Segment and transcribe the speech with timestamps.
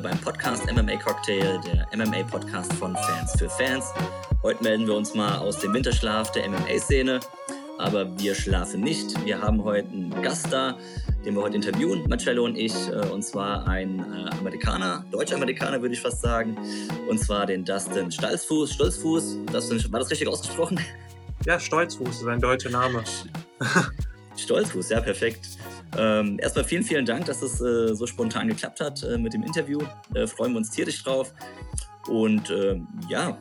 [0.00, 3.84] beim Podcast MMA Cocktail, der MMA Podcast von Fans für Fans.
[4.42, 7.20] Heute melden wir uns mal aus dem Winterschlaf der MMA-Szene,
[7.78, 9.24] aber wir schlafen nicht.
[9.26, 10.78] Wir haben heute einen Gast da,
[11.24, 15.94] den wir heute interviewen, Marcello und ich, äh, und zwar ein äh, Amerikaner, Deutsch-Amerikaner würde
[15.94, 16.56] ich fast sagen,
[17.08, 18.72] und zwar den Dustin Stolzfuß.
[18.72, 20.80] Stolzfuß, Dustin, war das richtig ausgesprochen?
[21.44, 23.04] Ja, Stolzfuß ist ein deutscher Name.
[24.36, 25.46] Stolzfuß, ja, perfekt.
[25.98, 29.42] Ähm, erstmal vielen, vielen Dank, dass es äh, so spontan geklappt hat äh, mit dem
[29.42, 29.80] Interview.
[30.14, 31.32] Äh, freuen wir uns tierisch drauf.
[32.08, 33.38] Und ähm, ja,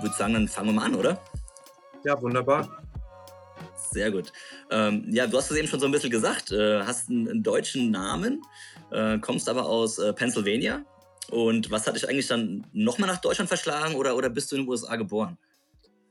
[0.00, 1.20] würde sagen, dann fangen wir mal an, oder?
[2.04, 2.82] Ja, wunderbar.
[3.90, 4.32] Sehr gut.
[4.70, 7.42] Ähm, ja, du hast es eben schon so ein bisschen gesagt, äh, hast einen, einen,
[7.42, 8.42] deutschen Namen,
[8.90, 10.84] äh, kommst aber aus äh, Pennsylvania.
[11.30, 14.62] Und was hat dich eigentlich dann nochmal nach Deutschland verschlagen oder, oder bist du in
[14.62, 15.38] den USA geboren?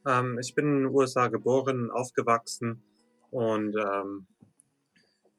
[0.06, 2.84] Ähm, ich bin in den USA geboren, aufgewachsen
[3.32, 4.28] und ähm,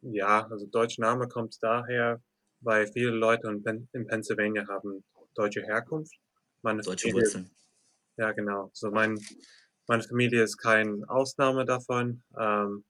[0.02, 2.20] ja, also deutscher Name kommt daher,
[2.61, 6.14] weil viele Leute in, Pen in Pennsylvania haben deutsche Herkunft.
[6.62, 7.50] Meine deutsche Familie, Wurzeln.
[8.16, 8.70] Ja, genau.
[8.72, 9.19] So mein,
[9.86, 12.22] meine Familie ist keine Ausnahme davon.
[12.38, 12.84] Ähm,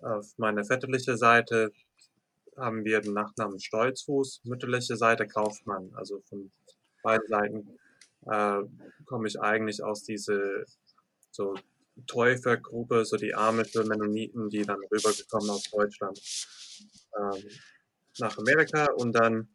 [0.00, 1.72] auf meiner väterlichen Seite
[2.56, 5.90] haben wir den Nachnamen Stolzfuß, mütterliche Seite Kaufmann.
[5.94, 6.52] Also von
[7.02, 7.78] beiden Seiten
[8.26, 8.62] äh,
[9.06, 10.64] komme ich eigentlich aus diese
[11.30, 11.54] so
[12.06, 16.18] Täufergruppe, so die amische Mennoniten, die dann rübergekommen aus Deutschland
[17.18, 17.42] ähm,
[18.18, 19.48] nach Amerika und dann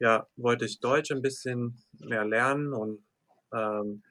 [0.00, 3.04] ja, wollte ich Deutsch ein bisschen mehr lernen und
[3.52, 4.02] ähm,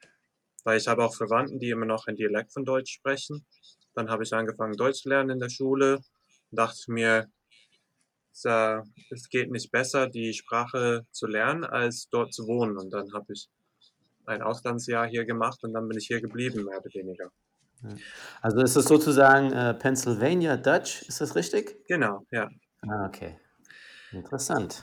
[0.64, 3.44] weil ich habe auch Verwandten, die immer noch ein Dialekt von Deutsch sprechen.
[3.94, 6.00] Dann habe ich angefangen Deutsch zu lernen in der Schule
[6.54, 7.30] dachte mir,
[8.44, 12.76] äh, es geht nicht besser, die Sprache zu lernen, als dort zu wohnen.
[12.76, 13.48] Und dann habe ich
[14.26, 17.30] ein Auslandsjahr hier gemacht und dann bin ich hier geblieben, mehr oder weniger.
[18.40, 21.76] Also ist es sozusagen äh, Pennsylvania Dutch, ist das richtig?
[21.86, 22.48] Genau, ja.
[22.88, 23.38] Ah, okay.
[24.12, 24.82] Interessant.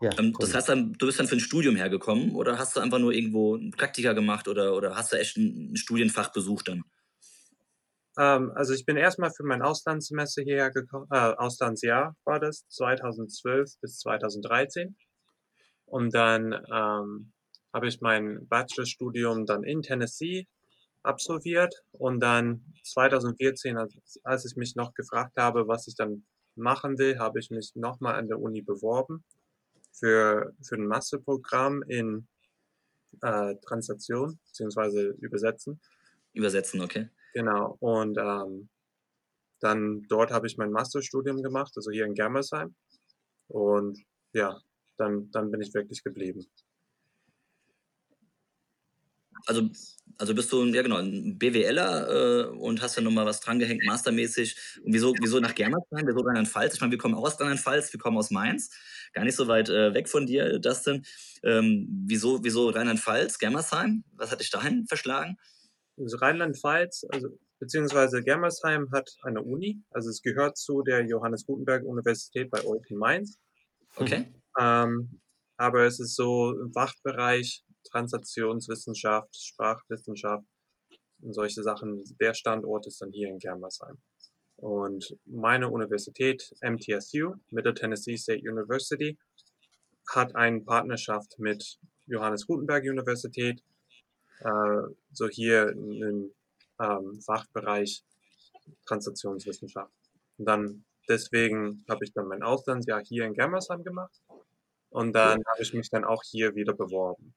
[0.00, 2.80] Ja, ähm, das heißt, dann, du bist dann für ein Studium hergekommen oder hast du
[2.80, 6.68] einfach nur irgendwo ein Praktika gemacht oder, oder hast du echt ein, ein Studienfach besucht
[6.68, 6.84] dann?
[8.16, 13.70] Ähm, also ich bin erstmal für mein Auslandssemester hierher gekommen, äh, Auslandsjahr war das, 2012
[13.80, 14.96] bis 2013.
[15.86, 17.32] Und dann ähm,
[17.78, 20.48] habe ich mein Bachelorstudium dann in Tennessee
[21.04, 23.78] absolviert und dann 2014,
[24.24, 26.24] als ich mich noch gefragt habe, was ich dann
[26.56, 29.22] machen will, habe ich mich nochmal an der Uni beworben
[29.92, 32.26] für, für ein Masterprogramm in
[33.22, 35.12] äh, Translation bzw.
[35.20, 35.80] Übersetzen.
[36.32, 37.10] Übersetzen, okay.
[37.32, 37.76] Genau.
[37.78, 38.68] Und ähm,
[39.60, 42.74] dann dort habe ich mein Masterstudium gemacht, also hier in Germersheim.
[43.46, 44.02] Und
[44.32, 44.58] ja,
[44.96, 46.44] dann, dann bin ich wirklich geblieben
[49.46, 49.68] also,
[50.18, 54.56] also bist du ja genau ein BWLer äh, und hast ja nochmal was drangehängt, mastermäßig.
[54.84, 56.06] Und wieso, wieso nach Germersheim?
[56.06, 56.74] Wieso Rheinland-Pfalz?
[56.74, 58.70] Ich meine, wir kommen auch aus Rheinland-Pfalz, wir kommen aus Mainz,
[59.12, 61.04] gar nicht so weit äh, weg von dir, Dustin.
[61.42, 64.04] Ähm, wieso, wieso Rheinland-Pfalz, Germersheim?
[64.12, 65.36] Was hat dich dahin verschlagen?
[65.96, 67.28] Also Rheinland-Pfalz, also
[67.58, 72.88] beziehungsweise Germersheim hat eine Uni, also es gehört zu der Johannes Gutenberg Universität bei euch
[72.88, 73.38] in Mainz.
[73.96, 74.32] Okay.
[74.58, 75.20] Ähm,
[75.56, 80.46] aber es ist so im Fachbereich Transaktionswissenschaft, Sprachwissenschaft
[81.22, 82.04] und solche Sachen.
[82.20, 83.98] Der Standort ist dann hier in Germersheim.
[84.56, 89.16] Und meine Universität, MTSU, Middle Tennessee State University,
[90.08, 93.62] hat eine Partnerschaft mit Johannes Gutenberg Universität,
[94.40, 94.82] äh,
[95.12, 96.32] so hier im
[96.80, 98.02] ähm, Fachbereich
[98.86, 99.92] Transaktionswissenschaft.
[100.38, 104.20] Und dann deswegen habe ich dann mein Auslandsjahr hier in Germersheim gemacht
[104.90, 107.34] und dann habe ich mich dann auch hier wieder beworben.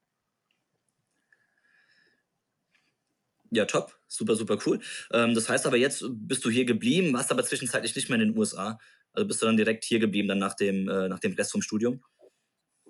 [3.52, 3.94] Ja, top.
[4.08, 4.80] Super, super cool.
[5.12, 8.30] Ähm, das heißt aber jetzt bist du hier geblieben, warst aber zwischenzeitlich nicht mehr in
[8.30, 8.80] den USA.
[9.14, 11.62] Also bist du dann direkt hier geblieben, dann nach dem, äh, nach dem Rest vom
[11.62, 12.02] Studium?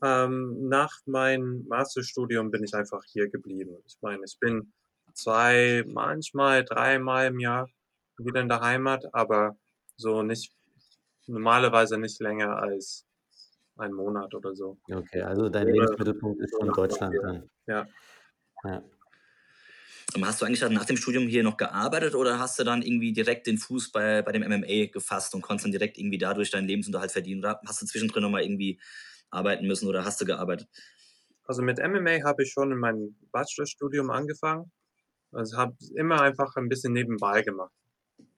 [0.04, 3.76] Ähm, nach meinem Masterstudium bin ich einfach hier geblieben.
[3.86, 4.72] Ich meine, ich bin
[5.14, 7.68] zwei, manchmal dreimal im Jahr
[8.18, 9.58] wieder in der Heimat, aber
[9.96, 10.54] so nicht,
[11.28, 13.06] normalerweise nicht länger als
[13.78, 14.78] einen Monat oder so.
[14.92, 17.50] Okay, also dein Lebensmittelpunkt ist schon Deutschland dann.
[17.68, 17.88] Ja.
[18.64, 18.84] ja.
[20.22, 23.48] Hast du eigentlich nach dem Studium hier noch gearbeitet oder hast du dann irgendwie direkt
[23.48, 27.12] den Fuß bei, bei dem MMA gefasst und konntest dann direkt irgendwie dadurch deinen Lebensunterhalt
[27.12, 27.40] verdienen?
[27.40, 28.80] Oder hast du zwischendrin nochmal irgendwie
[29.30, 30.68] arbeiten müssen oder hast du gearbeitet?
[31.46, 34.72] Also mit MMA habe ich schon in meinem Bachelorstudium angefangen.
[35.32, 37.74] Also habe immer einfach ein bisschen nebenbei gemacht.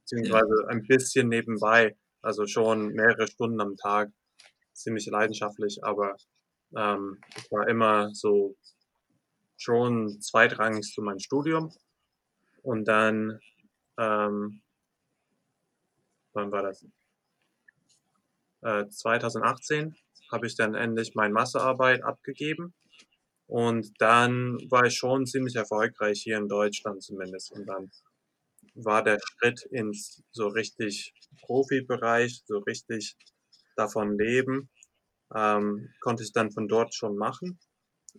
[0.02, 0.68] Beziehungsweise ja.
[0.68, 1.96] ein bisschen nebenbei.
[2.22, 4.10] Also schon mehrere Stunden am Tag.
[4.74, 6.16] Ziemlich leidenschaftlich, aber
[6.75, 8.56] ähm, es war immer so
[9.57, 11.71] schon zweitrangig zu meinem Studium.
[12.63, 13.39] Und dann,
[13.97, 14.61] ähm,
[16.33, 16.85] wann war das?
[18.63, 19.95] äh, 2018
[20.31, 22.73] habe ich dann endlich meine Massearbeit abgegeben.
[23.47, 27.51] Und dann war ich schon ziemlich erfolgreich hier in Deutschland zumindest.
[27.51, 27.91] Und dann
[28.75, 33.15] war der Schritt ins so richtig Profibereich, so richtig
[33.75, 34.69] davon leben,
[35.35, 37.59] ähm, konnte ich dann von dort schon machen,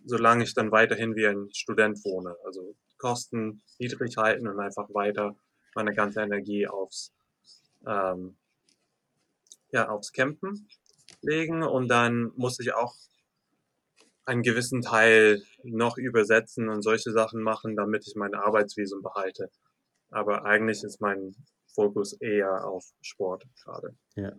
[0.03, 2.35] solange ich dann weiterhin wie ein Student wohne.
[2.45, 5.35] Also Kosten niedrig halten und einfach weiter
[5.75, 7.13] meine ganze Energie aufs,
[7.85, 8.37] ähm,
[9.71, 10.67] ja, aufs Campen
[11.21, 11.63] legen.
[11.63, 12.95] Und dann muss ich auch
[14.25, 19.51] einen gewissen Teil noch übersetzen und solche Sachen machen, damit ich meine Arbeitsvisum behalte.
[20.09, 21.35] Aber eigentlich ist mein
[21.73, 23.95] Fokus eher auf Sport gerade.
[24.15, 24.31] Ja.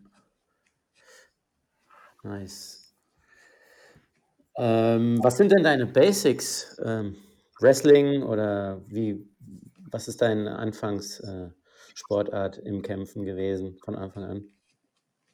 [2.23, 2.86] Nice.
[4.59, 6.77] Ähm, was sind denn deine Basics?
[6.83, 7.17] Ähm,
[7.61, 9.29] Wrestling oder wie,
[9.91, 14.45] was ist deine Anfangssportart äh, im Kämpfen gewesen von Anfang an?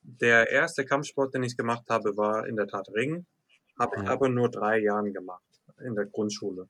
[0.05, 3.27] Der erste Kampfsport, den ich gemacht habe, war in der Tat Ringen.
[3.79, 4.13] Habe ich Ja.
[4.13, 5.43] aber nur drei Jahren gemacht
[5.81, 6.69] in der Grundschule.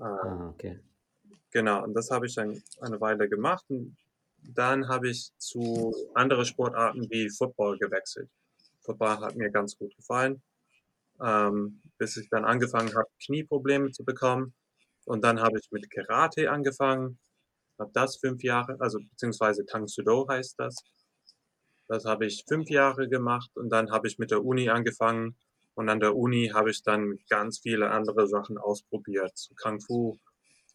[0.00, 0.80] Äh, Ah, okay.
[1.50, 3.64] Genau, und das habe ich dann eine Weile gemacht.
[3.68, 3.96] Und
[4.42, 8.28] dann habe ich zu anderen Sportarten wie Football gewechselt.
[8.82, 10.42] Football hat mir ganz gut gefallen,
[11.22, 14.54] ähm, bis ich dann angefangen habe, Knieprobleme zu bekommen.
[15.04, 17.18] Und dann habe ich mit Karate angefangen,
[17.78, 20.76] habe das fünf Jahre, also beziehungsweise Tang Sudo heißt das.
[21.88, 25.36] Das habe ich fünf Jahre gemacht und dann habe ich mit der Uni angefangen.
[25.74, 30.18] Und an der Uni habe ich dann ganz viele andere Sachen ausprobiert, Kung Fu,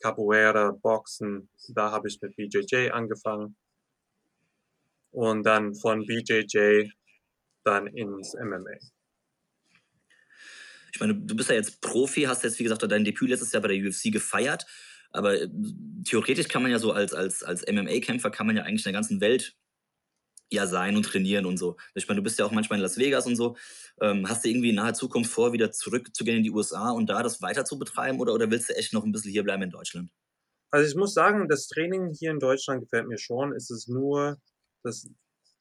[0.02, 1.50] Capoeira, Boxen.
[1.70, 3.56] Da habe ich mit BJJ angefangen.
[5.12, 6.90] Und dann von BJJ
[7.64, 8.78] dann ins MMA.
[11.00, 13.62] Ich meine, du bist ja jetzt Profi, hast jetzt, wie gesagt, dein Debüt letztes Jahr
[13.62, 14.66] bei der UFC gefeiert.
[15.12, 15.48] Aber äh,
[16.04, 19.00] theoretisch kann man ja so als, als, als MMA-Kämpfer kann man ja eigentlich in der
[19.00, 19.56] ganzen Welt
[20.52, 21.78] ja sein und trainieren und so.
[21.96, 23.56] Ich meine, du bist ja auch manchmal in Las Vegas und so.
[24.02, 27.24] Ähm, hast du irgendwie in naher Zukunft vor, wieder zurückzugehen in die USA und da
[27.24, 29.72] das weiter zu betreiben oder, oder willst du echt noch ein bisschen hier bleiben in
[29.72, 30.12] Deutschland?
[30.72, 33.54] Also ich muss sagen, das Training hier in Deutschland gefällt mir schon.
[33.54, 34.38] Es ist nur
[34.84, 35.08] das,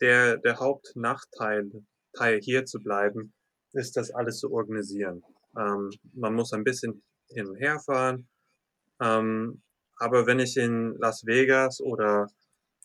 [0.00, 1.70] der, der Hauptnachteil,
[2.16, 3.32] Teil hier zu bleiben,
[3.72, 5.22] ist das alles zu organisieren.
[5.56, 8.28] Ähm, man muss ein bisschen hin und her fahren.
[9.00, 9.62] Ähm,
[9.96, 12.28] aber wenn ich in Las Vegas oder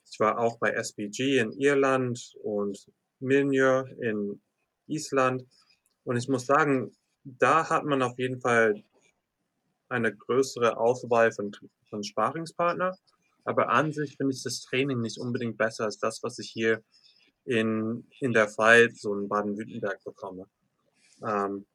[0.09, 2.85] ich war auch bei SBG in Irland und
[3.19, 4.41] Milnur in
[4.87, 5.45] Island
[6.03, 8.83] und ich muss sagen, da hat man auf jeden Fall
[9.89, 11.51] eine größere Auswahl von,
[11.89, 12.97] von Sparingspartner.
[13.45, 16.81] Aber an sich finde ich das Training nicht unbedingt besser als das, was ich hier
[17.45, 20.47] in, in der Pfalz, so in Baden-Württemberg bekomme.
[21.25, 21.65] Ähm,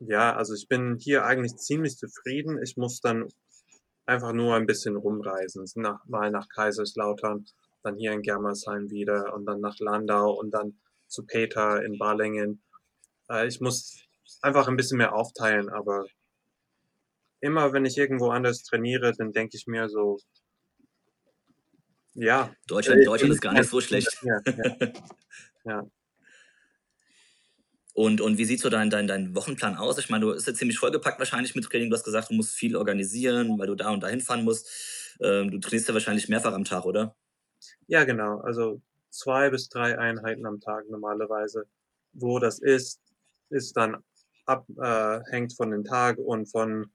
[0.00, 2.60] ja, also ich bin hier eigentlich ziemlich zufrieden.
[2.62, 3.28] Ich muss dann
[4.06, 5.64] einfach nur ein bisschen rumreisen.
[5.76, 7.46] Nach, mal nach Kaiserslautern,
[7.82, 12.62] dann hier in Germersheim wieder und dann nach Landau und dann zu Peter in Balingen.
[13.30, 14.04] Äh, ich muss
[14.42, 16.04] einfach ein bisschen mehr aufteilen, aber
[17.40, 20.18] immer wenn ich irgendwo anders trainiere, dann denke ich mir so,
[22.14, 22.54] ja.
[22.66, 24.22] Deutschland, äh, Deutschland ist gar nicht so schlecht.
[24.22, 24.92] Ja, ja.
[25.64, 25.86] ja.
[27.94, 29.98] Und, und wie sieht so dein, dein, dein Wochenplan aus?
[29.98, 31.90] Ich meine, du bist jetzt ziemlich vollgepackt wahrscheinlich mit Training.
[31.90, 35.16] Du hast gesagt, du musst viel organisieren, weil du da und dahin fahren musst.
[35.20, 37.14] Ähm, du trainierst ja wahrscheinlich mehrfach am Tag, oder?
[37.86, 38.40] Ja, genau.
[38.40, 41.66] Also zwei bis drei Einheiten am Tag normalerweise.
[42.12, 43.00] Wo das ist,
[43.50, 44.02] ist dann
[44.46, 46.90] ab, äh, hängt von den Tag und von,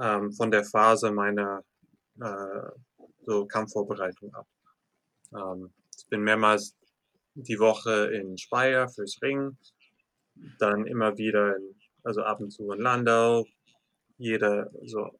[0.00, 1.64] ähm, von der Phase meiner
[2.20, 2.70] äh,
[3.26, 4.46] so Kampfvorbereitung ab.
[5.34, 6.76] Ähm, ich bin mehrmals
[7.34, 9.58] die Woche in Speyer fürs Ringen,
[10.58, 13.46] dann immer wieder, in, also ab und zu in Landau,
[14.18, 15.10] jede so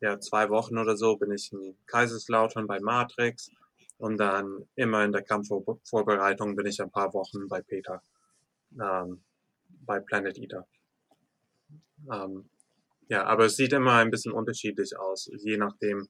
[0.00, 3.50] ja, zwei Wochen oder so bin ich in Kaiserslautern bei Matrix
[3.98, 8.02] und dann immer in der Kampfvorbereitung bin ich ein paar Wochen bei Peter,
[8.80, 9.22] ähm,
[9.86, 10.66] bei Planet Eater.
[12.12, 12.48] Ähm,
[13.08, 16.08] ja, aber es sieht immer ein bisschen unterschiedlich aus, je nachdem,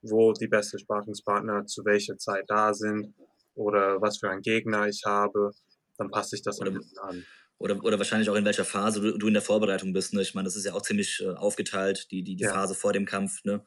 [0.00, 3.14] wo die besten Sprachungspartner zu welcher Zeit da sind
[3.54, 5.52] oder was für einen Gegner ich habe,
[5.98, 7.24] dann passe ich das Oder- ein bisschen an.
[7.58, 10.12] Oder, oder wahrscheinlich auch in welcher Phase du, du in der Vorbereitung bist.
[10.12, 10.22] Ne?
[10.22, 12.52] Ich meine, das ist ja auch ziemlich äh, aufgeteilt, die, die, die Ja.
[12.52, 13.44] Phase vor dem Kampf.
[13.44, 13.64] Ne?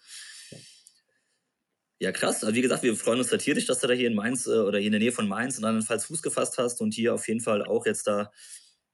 [1.99, 2.43] Ja, krass.
[2.43, 4.77] Also wie gesagt, wir freuen uns natürlich, dass du da hier in Mainz äh, oder
[4.77, 7.39] hier in der Nähe von Mainz und andernfalls Fuß gefasst hast und hier auf jeden
[7.41, 8.31] Fall auch jetzt da.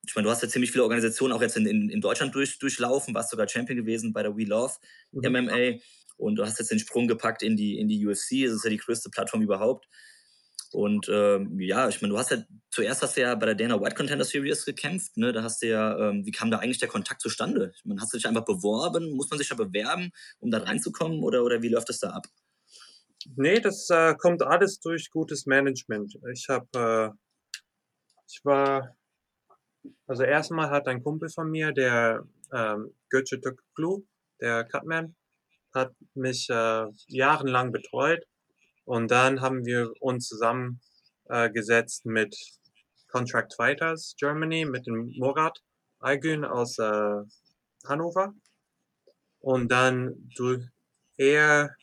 [0.07, 2.59] Ich meine, du hast ja ziemlich viele Organisationen auch jetzt in, in, in Deutschland durch,
[2.59, 4.73] durchlaufen, warst sogar Champion gewesen bei der We Love
[5.11, 5.31] Mhm.
[5.31, 5.79] MMA
[6.17, 8.45] und du hast jetzt den Sprung gepackt in die, in die UFC.
[8.45, 9.87] Das ist ja die größte Plattform überhaupt.
[10.73, 12.37] Und ähm, ja, ich meine, du hast ja
[12.69, 15.31] zuerst hast du ja bei der Dana White Contender Series gekämpft, ne?
[15.31, 17.71] Da hast du ja, ähm, wie kam da eigentlich der Kontakt zustande?
[17.75, 19.11] Ich meine, hast du dich einfach beworben?
[19.11, 22.25] Muss man sich ja bewerben, um da reinzukommen oder, oder wie läuft das da ab?
[23.35, 26.17] Nee, das äh, kommt alles durch gutes Management.
[26.33, 27.15] Ich habe
[28.33, 28.95] ich war,
[30.07, 33.39] also erstmal hat ein Kumpel von mir, der ähm, Götze
[33.75, 34.03] Glue,
[34.41, 35.15] der Cutman,
[35.73, 38.25] hat mich äh, jahrelang betreut
[38.85, 42.35] und dann haben wir uns zusammengesetzt äh, mit
[43.07, 45.61] Contract Fighters Germany, mit dem Murat
[45.99, 47.21] Aygün aus äh,
[47.85, 48.33] Hannover.
[49.39, 50.57] Und dann du,
[51.17, 51.75] er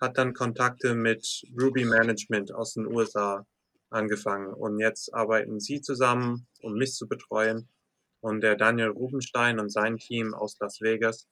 [0.00, 3.46] hat dann Kontakte mit Ruby Management aus den USA
[3.90, 4.52] angefangen.
[4.52, 7.68] Und jetzt arbeiten sie zusammen, um mich zu betreuen.
[8.20, 11.26] Und der Daniel Rubenstein und sein Team aus Las Vegas,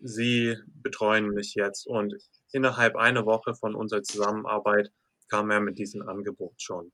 [0.00, 1.86] sie betreuen mich jetzt.
[1.86, 2.14] Und
[2.52, 4.90] innerhalb einer Woche von unserer Zusammenarbeit
[5.28, 6.92] kam er mit diesem Angebot schon.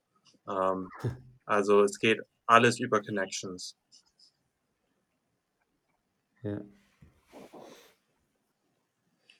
[0.48, 0.88] Ähm,
[1.44, 3.76] also es geht alles über Connections.
[6.42, 6.60] Ja.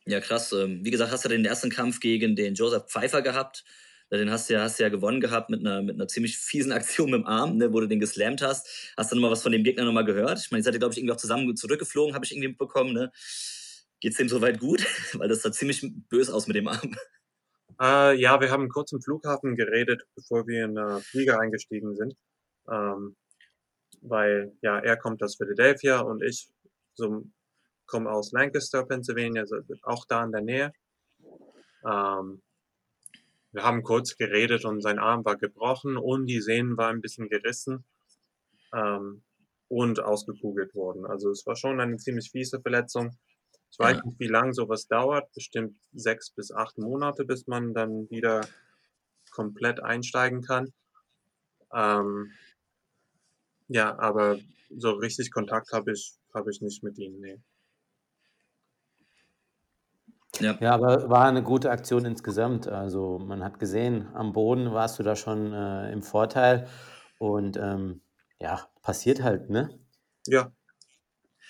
[0.06, 0.52] Ja, krass.
[0.52, 3.64] Ähm, wie gesagt, hast du den ersten Kampf gegen den Joseph Pfeiffer gehabt.
[4.10, 6.72] Den hast du ja, hast du ja gewonnen gehabt mit einer, mit einer ziemlich fiesen
[6.78, 8.92] Aktion mit dem Arm, ne, wo du den geslammt hast.
[8.96, 10.38] Hast du nochmal was von dem Gegner nochmal gehört?
[10.38, 12.94] Ich meine, ihr seid, glaube ich, irgendwie auch zusammen zurückgeflogen, habe ich irgendwie mitbekommen.
[12.94, 13.12] Ne?
[14.00, 14.84] Geht es dem soweit gut?
[15.18, 16.96] Weil das sah ziemlich böse aus mit dem Arm.
[17.80, 22.14] Äh, ja, wir haben kurz im Flughafen geredet, bevor wir in den Flieger eingestiegen sind.
[22.68, 23.16] Ähm,
[24.00, 26.48] weil, ja, er kommt aus Philadelphia und ich
[26.94, 27.24] so
[27.86, 30.72] komme aus Lancaster, Pennsylvania, also auch da in der Nähe.
[31.84, 32.42] Ähm,
[33.52, 37.28] wir haben kurz geredet und sein Arm war gebrochen und die Sehnen waren ein bisschen
[37.28, 37.84] gerissen
[38.74, 39.22] ähm,
[39.68, 41.06] und ausgekugelt worden.
[41.06, 43.16] Also es war schon eine ziemlich fiese Verletzung.
[43.70, 48.10] Ich weiß nicht, wie lange sowas dauert, bestimmt sechs bis acht Monate, bis man dann
[48.10, 48.40] wieder
[49.30, 50.72] komplett einsteigen kann.
[51.72, 52.32] Ähm,
[53.68, 54.38] ja, aber
[54.76, 57.40] so richtig Kontakt habe ich, habe ich nicht mit ihm, nee.
[60.40, 60.56] Ja.
[60.60, 62.68] ja, aber war eine gute Aktion insgesamt.
[62.68, 66.68] Also man hat gesehen, am Boden warst du da schon äh, im Vorteil
[67.18, 68.02] und ähm,
[68.38, 69.80] ja, passiert halt, ne?
[70.26, 70.52] Ja.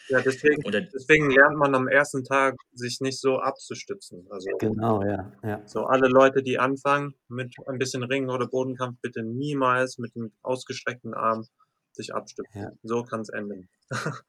[0.09, 4.27] Ja, deswegen, deswegen lernt man am ersten Tag, sich nicht so abzustützen.
[4.31, 5.63] Also, genau, ja, ja.
[5.67, 10.33] So alle Leute, die anfangen mit ein bisschen Ringen oder Bodenkampf, bitte niemals mit dem
[10.43, 11.47] ausgestreckten Arm
[11.93, 12.61] sich abstützen.
[12.61, 12.73] Ja.
[12.83, 13.69] So kann es enden.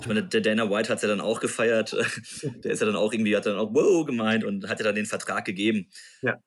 [0.00, 1.92] Ich meine, der Dana White hat es ja dann auch gefeiert.
[2.62, 4.94] Der ist ja dann auch irgendwie, hat dann auch wow gemeint und hat ja dann
[4.94, 5.88] den Vertrag gegeben.
[6.22, 6.38] Ja.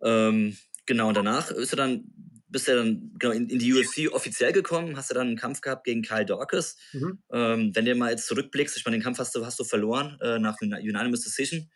[0.00, 2.04] Ähm, genau, und danach ist er dann,
[2.48, 5.60] bist du dann genau in, in, die UFC offiziell gekommen, hast du dann einen Kampf
[5.60, 6.76] gehabt gegen Kyle Dawkins.
[6.92, 7.18] Mhm.
[7.32, 10.18] Ähm, wenn du mal jetzt zurückblickst, ich meine, den Kampf hast du, hast du verloren
[10.20, 11.70] äh, nach einer Unanimous Decision.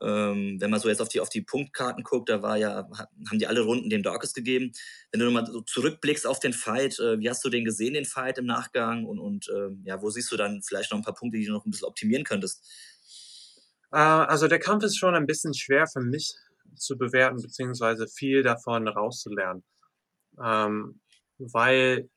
[0.00, 2.88] Ähm, wenn man so jetzt auf die, auf die Punktkarten guckt, da war ja,
[3.28, 4.72] haben die alle Runden dem Darkest gegeben.
[5.10, 8.04] Wenn du nochmal so zurückblickst auf den Fight, äh, wie hast du den gesehen, den
[8.04, 9.04] Fight im Nachgang?
[9.04, 11.52] Und, und äh, ja, wo siehst du dann vielleicht noch ein paar Punkte, die du
[11.52, 12.64] noch ein bisschen optimieren könntest?
[13.90, 16.34] Äh, also der Kampf ist schon ein bisschen schwer für mich
[16.76, 19.64] zu bewerten, beziehungsweise viel davon rauszulernen.
[20.42, 21.00] Ähm,
[21.38, 22.08] weil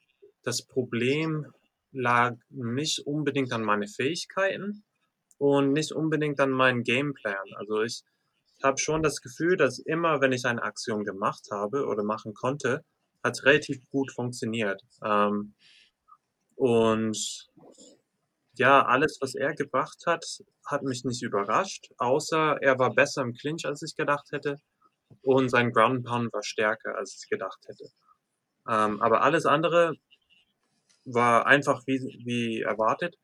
[0.43, 1.45] das Problem
[1.91, 4.83] lag nicht unbedingt an meine Fähigkeiten,
[5.41, 7.55] und nicht unbedingt an meinen Gameplan.
[7.55, 8.03] Also ich
[8.61, 12.85] habe schon das Gefühl, dass immer, wenn ich eine Aktion gemacht habe oder machen konnte,
[13.23, 14.83] hat es relativ gut funktioniert.
[15.03, 15.55] Ähm,
[16.53, 17.49] und
[18.53, 20.23] ja, alles, was er gebracht hat,
[20.63, 24.57] hat mich nicht überrascht, außer er war besser im Clinch, als ich gedacht hätte.
[25.23, 27.89] Und sein Ground Pound war stärker, als ich gedacht hätte.
[28.67, 29.95] Ähm, aber alles andere
[31.05, 33.17] war einfach wie, wie erwartet.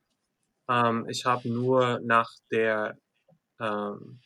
[0.67, 2.97] Ähm, ich habe nur nach der
[3.59, 4.19] ähm,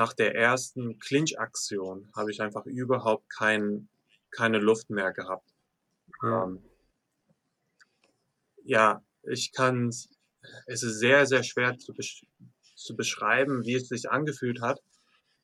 [0.00, 3.90] nach der ersten Clinch-Aktion habe ich einfach überhaupt kein,
[4.30, 5.46] keine Luft mehr gehabt.
[6.22, 6.64] Ja, ähm,
[8.64, 10.08] ja ich kann, es
[10.66, 12.24] ist sehr, sehr schwer zu, besch
[12.74, 14.80] zu beschreiben, wie es sich angefühlt hat,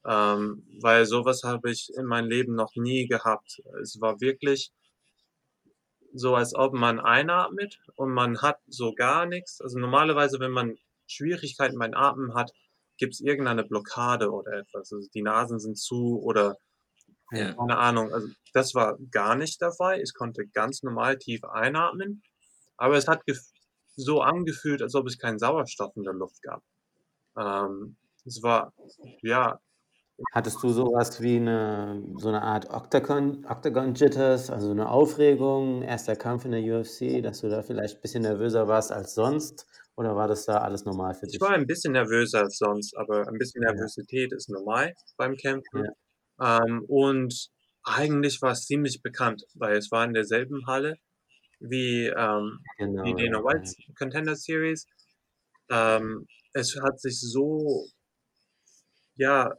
[0.07, 3.63] ähm, weil sowas habe ich in meinem Leben noch nie gehabt.
[3.83, 4.73] Es war wirklich
[6.15, 9.61] so als ob man einatmet und man hat so gar nichts.
[9.61, 12.53] Also normalerweise, wenn man Schwierigkeiten beim Atmen hat,
[12.97, 14.93] gibt es irgendeine Blockade oder etwas.
[14.93, 16.57] Also die Nasen sind zu oder
[17.33, 17.53] ja.
[17.53, 18.13] keine Ahnung.
[18.13, 20.01] Also das war gar nicht dabei.
[20.01, 22.23] Ich konnte ganz normal tief einatmen,
[22.77, 23.23] aber es hat
[23.97, 26.63] so angefühlt, als ob es keinen Sauerstoff in der Luft gab.
[27.37, 28.73] Ähm, es war
[29.23, 29.61] ja
[30.33, 36.17] Hattest du sowas wie eine, so eine Art Octagon, Octagon Jitters, also eine Aufregung, erster
[36.17, 39.67] Kampf in der UFC, dass du da vielleicht ein bisschen nervöser warst als sonst?
[39.95, 41.35] Oder war das da alles normal für dich?
[41.35, 44.37] Ich war ein bisschen nervöser als sonst, aber ein bisschen Nervosität ja.
[44.37, 45.87] ist normal beim Kämpfen.
[46.39, 46.63] Ja.
[46.65, 47.49] Ähm, und
[47.83, 50.97] eigentlich war es ziemlich bekannt, weil es war in derselben Halle
[51.61, 53.95] wie ähm, genau, die Dana White ja.
[53.99, 54.87] Contender Series.
[55.71, 57.87] Ähm, es hat sich so
[59.15, 59.55] ja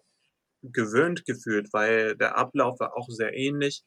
[0.63, 3.83] gewöhnt gefühlt, weil der Ablauf war auch sehr ähnlich.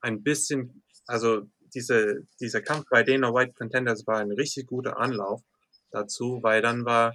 [0.00, 5.42] Ein bisschen also diese, dieser Kampf bei Dana White Contenders war ein richtig guter Anlauf
[5.90, 7.14] dazu, weil dann war,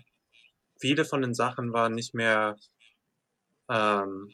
[0.80, 2.58] viele von den Sachen waren nicht mehr,
[3.70, 4.32] ähm,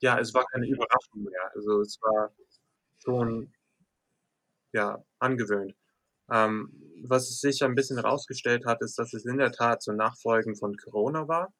[0.00, 1.50] ja, es war keine Überraschung mehr.
[1.54, 2.32] Also es war
[3.02, 3.52] schon,
[4.72, 5.74] ja, angewöhnt.
[6.30, 6.70] Ähm,
[7.02, 10.76] was sich ein bisschen herausgestellt hat, ist, dass es in der Tat so Nachfolgen von
[10.76, 11.52] Corona war,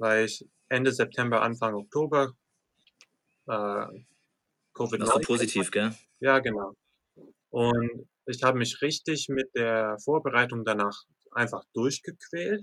[0.00, 2.32] weil ich Ende September, Anfang Oktober
[3.46, 3.86] äh,
[4.74, 5.94] Covid Noch so positiv, gell?
[6.20, 6.72] Ja, genau.
[7.50, 12.62] Und ich habe mich richtig mit der Vorbereitung danach einfach durchgequält.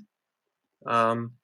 [0.87, 1.37] Ähm,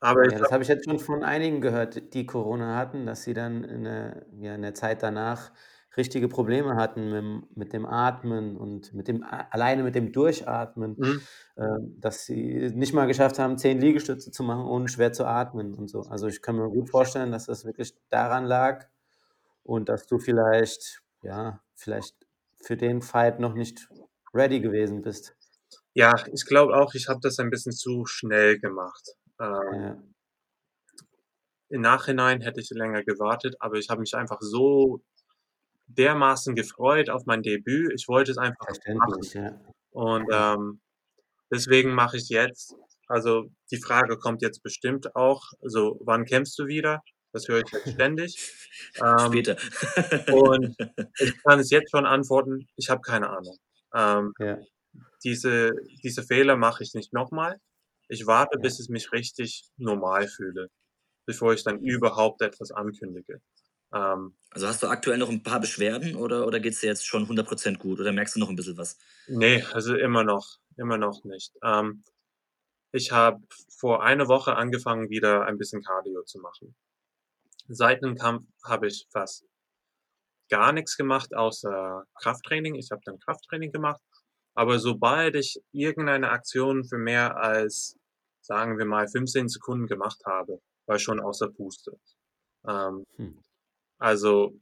[0.00, 3.34] aber ja, das habe ich jetzt schon von einigen gehört, die Corona hatten, dass sie
[3.34, 5.52] dann in der, ja, in der Zeit danach
[6.00, 11.20] richtige Probleme hatten mit, mit dem Atmen und mit dem alleine mit dem Durchatmen, mhm.
[11.56, 15.74] äh, dass sie nicht mal geschafft haben, zehn Liegestütze zu machen, ohne schwer zu atmen
[15.74, 16.00] und so.
[16.02, 18.86] Also ich kann mir gut vorstellen, dass das wirklich daran lag
[19.62, 22.16] und dass du vielleicht, ja, vielleicht
[22.56, 23.88] für den Fight noch nicht
[24.34, 25.36] ready gewesen bist.
[25.94, 29.16] Ja, ich glaube auch, ich habe das ein bisschen zu schnell gemacht.
[29.38, 30.02] Ähm, ja.
[31.68, 35.02] Im Nachhinein hätte ich länger gewartet, aber ich habe mich einfach so
[35.96, 37.92] dermaßen gefreut auf mein Debüt.
[37.94, 39.20] Ich wollte es einfach machen.
[39.32, 39.60] Ja.
[39.90, 40.80] Und ähm,
[41.50, 42.74] deswegen mache ich jetzt.
[43.06, 45.42] Also die Frage kommt jetzt bestimmt auch.
[45.60, 47.02] Also wann kämpfst du wieder?
[47.32, 48.52] Das höre ich jetzt ständig.
[49.02, 49.56] Ähm, Später.
[50.32, 50.76] und
[51.18, 52.68] ich kann es jetzt schon antworten.
[52.76, 53.56] Ich habe keine Ahnung.
[53.92, 54.58] Ähm, ja.
[55.24, 55.72] diese,
[56.04, 57.58] diese Fehler mache ich nicht nochmal.
[58.08, 58.62] Ich warte, ja.
[58.62, 60.68] bis ich mich richtig normal fühle,
[61.26, 63.40] bevor ich dann überhaupt etwas ankündige.
[63.92, 67.06] Ähm, also hast du aktuell noch ein paar Beschwerden oder, oder geht es dir jetzt
[67.06, 68.98] schon 100% gut oder merkst du noch ein bisschen was?
[69.26, 71.52] Nee, also immer noch, immer noch nicht.
[71.62, 72.04] Ähm,
[72.92, 76.74] ich habe vor einer Woche angefangen, wieder ein bisschen Cardio zu machen.
[77.68, 79.44] Seit dem Kampf habe ich fast
[80.48, 82.74] gar nichts gemacht außer Krafttraining.
[82.74, 84.02] Ich habe dann Krafttraining gemacht.
[84.54, 87.96] Aber sobald ich irgendeine Aktion für mehr als,
[88.40, 91.92] sagen wir mal, 15 Sekunden gemacht habe, war ich schon außer Puste.
[92.66, 93.38] Ähm, hm.
[94.00, 94.58] Also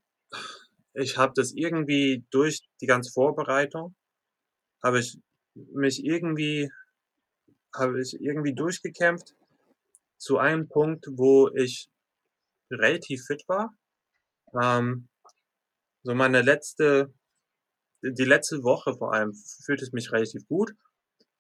[0.95, 3.95] ich habe das irgendwie durch die ganze Vorbereitung,
[4.83, 5.17] habe ich
[5.55, 6.71] mich irgendwie,
[7.73, 9.37] habe ich irgendwie durchgekämpft
[10.17, 11.89] zu einem Punkt, wo ich
[12.69, 13.73] relativ fit war.
[14.61, 15.09] Ähm,
[16.03, 17.15] so meine letzte,
[18.03, 20.73] die letzte Woche vor allem fühlte es mich relativ gut.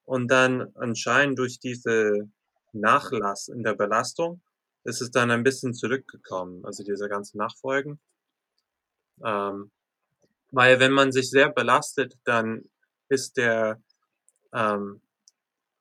[0.04, 2.30] Und dann anscheinend durch diese
[2.72, 4.40] Nachlass in der Belastung
[4.88, 8.01] ist es dann ein bisschen zurückgekommen, also diese ganzen Nachfolgen.
[9.22, 9.70] Ähm,
[10.51, 12.64] weil wenn man sich sehr belastet, dann
[13.11, 13.83] ist der,
[14.55, 15.03] ähm,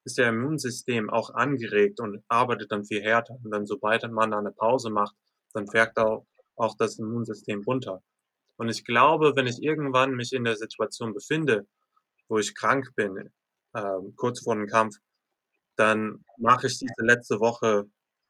[0.04, 3.38] ist der Immunsystem auch angeregt und arbeitet dann viel härter.
[3.44, 5.16] Und dann sobald man eine Pause macht,
[5.54, 6.26] dann fährt auch,
[6.58, 8.04] auch das Immunsystem runter.
[8.58, 11.66] Und ich glaube, wenn ich irgendwann mich in der Situation befinde,
[12.28, 13.32] wo ich krank bin,
[13.74, 14.98] äh, kurz vor dem Kampf,
[15.78, 17.90] dann mache ich diese letzte Woche,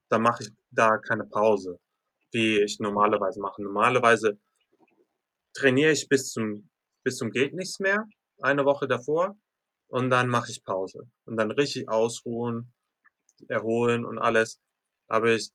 [0.10, 1.80] dann mache ich da keine Pause,
[2.32, 3.62] wie ich normalerweise mache.
[3.62, 4.40] Normalerweise
[5.54, 6.70] trainiere ich bis zum,
[7.04, 8.06] bis zum geht nichts mehr,
[8.42, 9.38] eine Woche davor,
[9.90, 11.10] und dann mache ich Pause.
[11.26, 12.74] Und dann richtig ausruhen,
[13.48, 14.60] erholen und alles.
[15.08, 15.52] Aber ich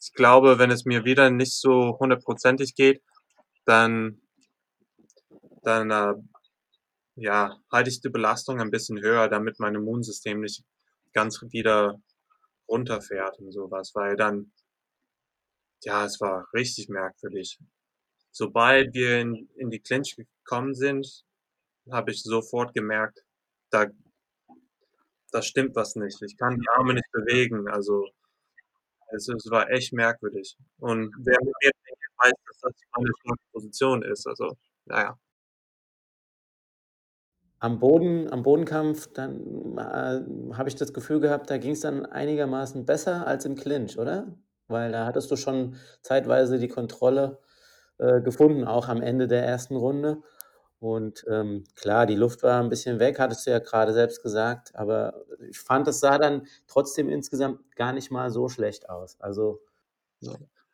[0.00, 3.02] ich glaube, wenn es mir wieder nicht so hundertprozentig geht,
[3.64, 4.20] dann,
[5.62, 6.14] dann äh,
[7.16, 10.62] ja, halte ich die Belastung ein bisschen höher, damit mein Immunsystem nicht
[11.12, 12.00] ganz wieder
[12.68, 14.52] runterfährt und sowas, weil dann,
[15.84, 17.58] ja, es war richtig merkwürdig.
[18.30, 21.24] Sobald wir in, in die Clinch gekommen sind,
[21.90, 23.24] habe ich sofort gemerkt,
[23.70, 23.86] da,
[25.32, 26.20] da stimmt was nicht.
[26.22, 28.06] Ich kann die Arme nicht bewegen, also
[29.12, 30.56] es, es war echt merkwürdig.
[30.78, 34.26] Und wer mit mir denkt, weiß, dass das meine Position ist.
[34.26, 35.16] Also, naja.
[37.60, 42.06] Am Boden, am Bodenkampf, dann äh, habe ich das Gefühl gehabt, da ging es dann
[42.06, 44.28] einigermaßen besser als im Clinch, oder?
[44.68, 47.38] Weil da hattest du schon zeitweise die Kontrolle
[47.98, 50.22] äh, gefunden, auch am Ende der ersten Runde.
[50.80, 54.72] Und ähm, klar, die Luft war ein bisschen weg, hattest du ja gerade selbst gesagt,
[54.76, 59.16] aber ich fand, es sah dann trotzdem insgesamt gar nicht mal so schlecht aus.
[59.20, 59.60] Also,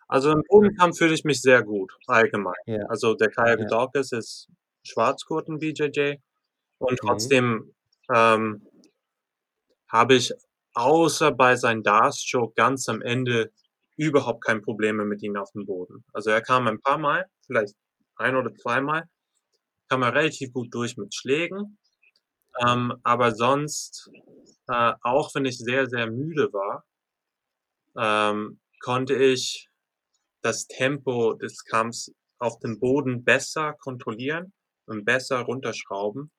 [0.06, 2.52] also im Bodenkampf fühle ich mich sehr gut, allgemein.
[2.66, 2.84] Ja.
[2.88, 3.66] Also der Kyle ja.
[3.66, 4.48] Dawkins ist
[4.82, 6.16] Schwarzgurten BJJ
[6.84, 7.06] und mhm.
[7.06, 7.74] trotzdem
[8.14, 8.66] ähm,
[9.88, 10.32] habe ich
[10.74, 13.52] außer bei seinem Dars-Show ganz am Ende
[13.96, 16.04] überhaupt kein Probleme mit ihm auf dem Boden.
[16.12, 17.76] Also er kam ein paar Mal, vielleicht
[18.16, 19.08] ein oder zweimal,
[19.88, 21.78] kam er relativ gut durch mit Schlägen.
[22.60, 24.10] Ähm, aber sonst,
[24.68, 26.84] äh, auch wenn ich sehr, sehr müde war,
[27.96, 29.68] ähm, konnte ich
[30.42, 34.52] das Tempo des Kampfs auf dem Boden besser kontrollieren
[34.86, 36.30] und besser runterschrauben,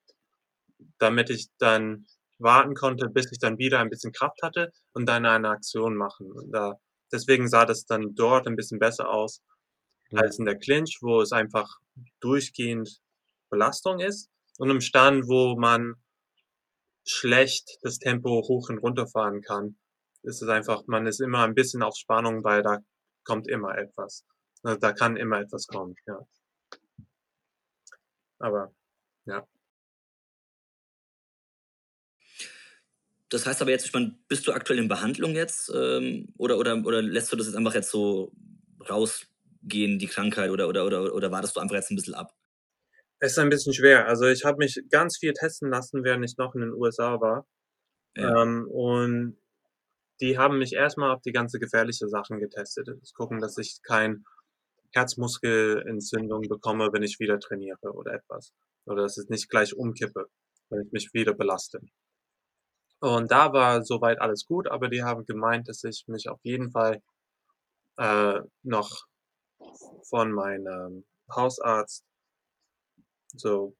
[0.98, 2.06] damit ich dann
[2.38, 6.30] warten konnte, bis ich dann wieder ein bisschen Kraft hatte und dann eine Aktion machen.
[6.32, 6.78] Und da,
[7.12, 9.42] deswegen sah das dann dort ein bisschen besser aus
[10.10, 10.20] Ja.
[10.20, 11.78] als in der Clinch, wo es einfach
[12.20, 13.00] durchgehend
[13.50, 15.94] Belastung ist und im Stand, wo man
[17.04, 19.78] schlecht das Tempo hoch und runter fahren kann,
[20.22, 22.78] ist es einfach, man ist immer ein bisschen auf Spannung, weil da
[23.24, 24.24] kommt immer etwas.
[24.62, 26.18] Also da kann immer etwas kommen, ja.
[28.38, 28.72] Aber
[33.28, 36.76] Das heißt aber jetzt, ich meine, bist du aktuell in Behandlung jetzt ähm, oder, oder,
[36.84, 38.32] oder lässt du das jetzt einfach jetzt so
[38.88, 42.36] rausgehen, die Krankheit, oder, oder, oder, oder wartest du einfach jetzt ein bisschen ab?
[43.18, 44.06] es ist ein bisschen schwer.
[44.06, 47.46] Also ich habe mich ganz viel testen lassen, während ich noch in den USA war.
[48.16, 48.42] Ja.
[48.42, 49.38] Ähm, und
[50.20, 52.88] die haben mich erstmal auf die ganze gefährliche Sachen getestet.
[53.02, 54.24] Ich gucken, dass ich kein
[54.92, 58.52] Herzmuskelentzündung bekomme, wenn ich wieder trainiere oder etwas.
[58.86, 60.26] Oder dass es nicht gleich umkippe,
[60.70, 61.80] wenn ich mich wieder belaste.
[63.00, 66.70] Und da war soweit alles gut, aber die haben gemeint, dass ich mich auf jeden
[66.70, 67.02] Fall
[67.98, 69.06] äh, noch
[70.04, 72.04] von meinem Hausarzt
[73.34, 73.74] so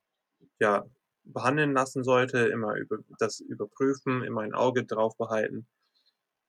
[0.58, 0.84] ja
[1.24, 5.66] behandeln lassen sollte, immer über das überprüfen, immer ein Auge drauf behalten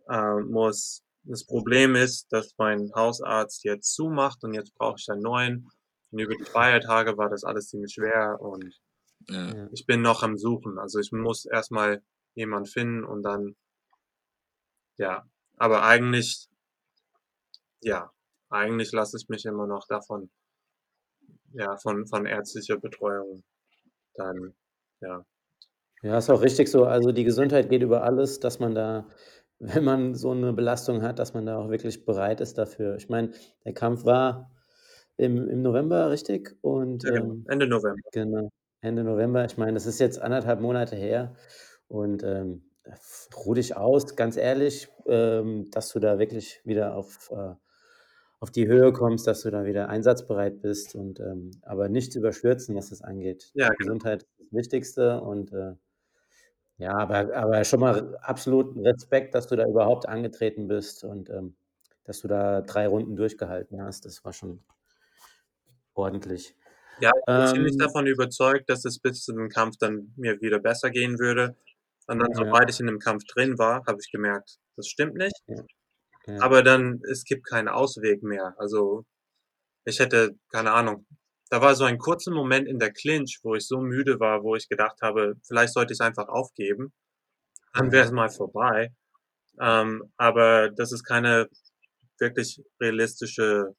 [0.10, 1.04] äh, muss.
[1.24, 5.70] Das Problem ist, dass mein Hausarzt jetzt zumacht und jetzt brauche ich einen neuen.
[6.12, 8.74] Und über die Feiertage war das alles ziemlich schwer und
[9.30, 9.68] Ja.
[9.72, 10.78] Ich bin noch am Suchen.
[10.80, 12.02] Also ich muss erstmal
[12.38, 13.56] jemand finden und dann,
[14.98, 15.28] ja.
[15.58, 16.48] Aber eigentlich,
[17.82, 18.12] ja,
[18.50, 20.30] eigentlich lasse ich mich immer noch davon,
[21.54, 23.44] ja, von, von ärztlicher Betreuung
[24.14, 24.54] dann,
[25.02, 25.26] ja.
[26.04, 26.86] Ja, ist auch richtig so.
[26.86, 29.10] Also die Gesundheit geht über alles, dass man da,
[29.60, 32.96] wenn man so eine Belastung hat, dass man da auch wirklich bereit ist dafür.
[32.98, 33.32] Ich meine,
[33.66, 34.52] der Kampf war
[35.18, 36.56] im, im November, richtig?
[36.62, 37.34] Und ja genau.
[37.34, 38.10] ähm, Ende November.
[38.12, 39.46] genau, Ende November.
[39.46, 41.36] Ich meine, das ist jetzt anderthalb Monate her.
[41.88, 42.64] Und ähm,
[43.36, 47.56] ruh dich aus, ganz ehrlich, ähm, dass du da wirklich wieder auf, äh,
[48.40, 52.76] auf die Höhe kommst, dass du da wieder einsatzbereit bist und ähm, aber nichts überstürzen,
[52.76, 53.54] was das angeht.
[53.54, 53.78] Ja, genau.
[53.78, 55.76] Gesundheit ist das Wichtigste und äh,
[56.78, 61.56] ja, aber, aber schon mal absoluten Respekt, dass du da überhaupt angetreten bist und ähm,
[62.04, 64.06] dass du da drei Runden durchgehalten hast.
[64.06, 64.64] Das war schon
[65.94, 66.56] ordentlich.
[67.00, 70.42] Ja, ich bin ziemlich Ähm, davon überzeugt, dass es bis zu dem Kampf dann mir
[70.42, 71.56] wieder besser gehen würde.
[72.08, 75.16] Und dann, ja, sobald ich in dem Kampf drin war, habe ich gemerkt, das stimmt
[75.16, 75.36] nicht.
[75.48, 75.64] ja,
[76.28, 78.54] ja, Aber dann, es gibt keinen Ausweg mehr.
[78.58, 79.06] Also
[79.86, 81.06] ich hätte, keine Ahnung,
[81.50, 84.56] da war so ein kurzer Moment in der Clinch, wo ich so müde war, wo
[84.56, 86.94] ich gedacht habe, vielleicht sollte ich es einfach aufgeben.
[87.74, 88.94] Dann wäre es mal vorbei.
[89.60, 91.48] Ähm, aber das ist keine
[92.20, 93.76] wirklich realistische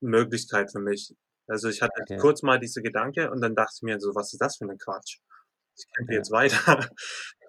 [0.00, 1.14] Möglichkeit für mich.
[1.46, 4.32] Also ich hatte ja, kurz mal diese Gedanke und dann dachte ich mir so, was
[4.32, 5.18] ist das für ein Quatsch?
[5.78, 6.18] Ich kämpfe ja.
[6.18, 6.88] jetzt weiter.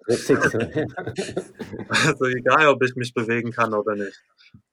[0.08, 0.58] Richtig so.
[2.06, 4.20] Also egal, ob ich mich bewegen kann oder nicht.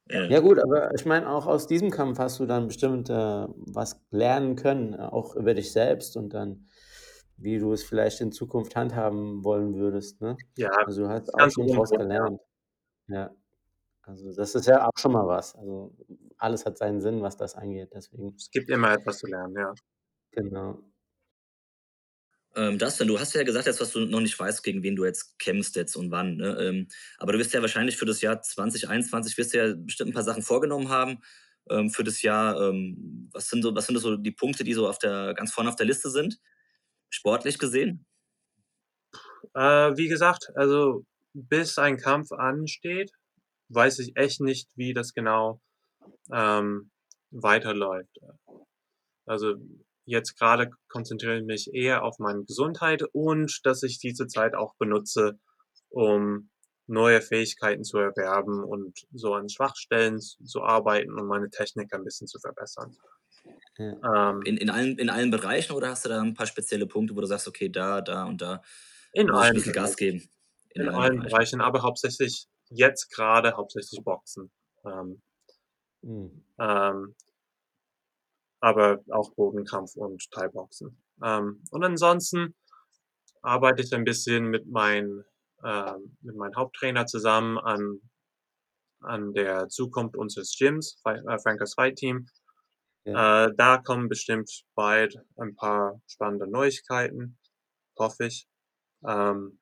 [0.10, 0.40] Ja.
[0.40, 4.56] Gut, aber ich meine, auch aus diesem Kampf hast du dann bestimmt äh, was lernen
[4.56, 6.68] können, äh, auch über dich selbst und dann,
[7.36, 10.38] wie du es vielleicht in Zukunft handhaben wollen würdest, ne?
[10.56, 11.84] Ja, Also du hast auch schon ja.
[11.98, 12.40] gelernt.
[13.08, 13.36] Ja,
[14.04, 15.56] also das ist ja auch schon mal was.
[15.56, 15.94] Also
[16.38, 19.74] alles hat seinen Sinn, was das angeht, deswegen, Es gibt immer etwas zu lernen, ja.
[20.32, 20.80] genau.
[22.58, 25.06] Ähm, Dustin, du hast ja gesagt, jetzt, was du noch nicht weißt, gegen wen du
[25.06, 26.38] jetzt kämpfst jetzt und wann.
[26.38, 26.58] Ne?
[26.60, 26.88] Ähm,
[27.20, 30.42] aber du wirst ja wahrscheinlich für das Jahr 2021 wirst ja bestimmt ein paar Sachen
[30.42, 31.20] vorgenommen haben
[31.70, 32.60] ähm, für das Jahr.
[32.60, 35.70] Ähm, was sind so, was sind so die Punkte, die so auf der ganz vorne
[35.70, 36.40] auf der Liste sind,
[37.12, 38.08] sportlich gesehen?
[39.54, 43.12] Äh, wie gesagt, also bis ein Kampf ansteht,
[43.70, 45.62] weiß ich echt nicht, wie das genau
[46.34, 46.90] ähm,
[47.30, 48.18] weiterläuft.
[49.28, 49.58] Also
[50.08, 54.76] jetzt gerade konzentriere ich mich eher auf meine Gesundheit und dass ich diese Zeit auch
[54.80, 55.40] benutze,
[55.90, 56.50] um
[56.88, 62.28] neue Fähigkeiten zu erwerben und so an Schwachstellen zu arbeiten und meine Technik ein bisschen
[62.28, 62.98] zu verbessern.
[63.78, 63.94] Ja.
[64.04, 67.16] Ähm, In, in, allen, in allen Bereichen oder hast du da ein paar spezielle Punkte,
[67.16, 68.62] wo du sagst, okay, da, da und da
[69.12, 69.98] in muss ich ein allen bisschen Gas Bereichen.
[69.98, 70.30] geben?
[70.70, 74.52] In, allen Bereichen, aber hauptsächlich jetzt gerade hauptsächlich Boxen.
[74.86, 75.22] Ähm,
[76.04, 76.44] Mhm.
[76.60, 77.16] ähm,
[78.60, 81.02] aber auch Bodenkampf und Thai-Boxen.
[81.24, 82.56] Ähm, und ansonsten
[83.42, 85.24] arbeite ich ein bisschen mit, mein,
[85.64, 88.02] ähm, mit meinem Haupttrainer zusammen an,
[89.02, 92.28] an der Zukunft unseres Gyms, äh, Frankers Fight Team.
[93.06, 93.46] Ja.
[93.46, 97.38] Äh, da kommen bestimmt bald ein paar spannende Neuigkeiten,
[97.98, 98.48] hoffe ich.
[99.08, 99.60] Ähm,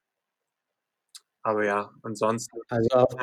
[1.45, 2.59] aber ja, ansonsten.
[2.69, 3.13] Also auch,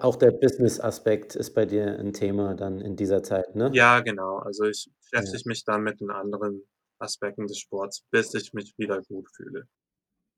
[0.00, 3.70] auch der Business-Aspekt ist bei dir ein Thema dann in dieser Zeit, ne?
[3.74, 4.38] Ja, genau.
[4.38, 5.48] Also ich beschäftige ja.
[5.48, 6.62] mich dann mit den anderen
[6.98, 9.68] Aspekten des Sports, bis ich mich wieder gut fühle.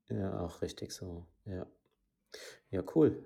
[0.09, 1.25] Ja, auch richtig so.
[1.45, 1.65] Ja.
[2.71, 3.23] Ja, cool.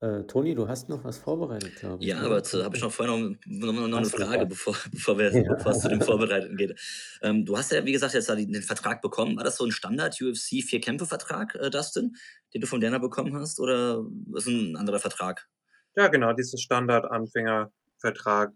[0.00, 2.08] Äh, Toni, du hast noch was vorbereitet, glaube ich.
[2.08, 5.54] Ja, aber habe ich noch vorher noch, noch, noch eine Frage, bevor, bevor, wir, ja.
[5.54, 6.78] bevor es zu dem Vorbereiteten geht.
[7.20, 9.36] Ähm, du hast ja, wie gesagt, jetzt den Vertrag bekommen.
[9.36, 12.16] War das so ein Standard-UFC Vier-Kämpfe-Vertrag, äh, Dustin,
[12.54, 14.04] den du von Dana bekommen hast, oder
[14.36, 15.48] ist ein anderer Vertrag?
[15.96, 18.52] Ja, genau, dieses Standard-Anfängervertrag.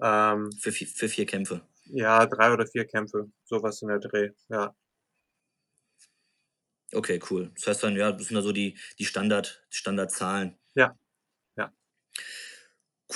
[0.00, 1.62] Ähm, für, für vier Kämpfe.
[1.84, 4.74] Ja, drei oder vier Kämpfe, sowas in der Dreh, ja.
[6.92, 7.50] Okay, cool.
[7.54, 10.56] Das heißt dann, ja, das sind da so die, die Standard, Standardzahlen.
[10.76, 10.94] Ja.
[11.56, 11.72] Ja.